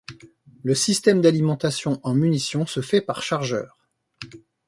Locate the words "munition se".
2.15-2.81